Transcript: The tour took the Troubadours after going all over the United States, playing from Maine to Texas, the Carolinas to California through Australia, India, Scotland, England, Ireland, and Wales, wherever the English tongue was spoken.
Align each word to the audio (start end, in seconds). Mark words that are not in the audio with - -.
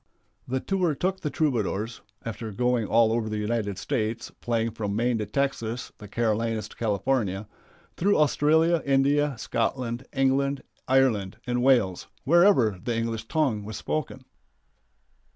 The 0.47 0.59
tour 0.59 0.95
took 0.95 1.19
the 1.19 1.29
Troubadours 1.29 2.01
after 2.25 2.51
going 2.51 2.87
all 2.87 3.11
over 3.11 3.29
the 3.29 3.37
United 3.37 3.77
States, 3.77 4.31
playing 4.41 4.71
from 4.71 4.95
Maine 4.95 5.19
to 5.19 5.27
Texas, 5.27 5.91
the 5.99 6.07
Carolinas 6.07 6.67
to 6.69 6.75
California 6.75 7.47
through 7.97 8.17
Australia, 8.17 8.81
India, 8.83 9.37
Scotland, 9.37 10.07
England, 10.11 10.63
Ireland, 10.87 11.37
and 11.45 11.61
Wales, 11.61 12.07
wherever 12.23 12.79
the 12.83 12.97
English 12.97 13.27
tongue 13.27 13.63
was 13.63 13.77
spoken. 13.77 14.25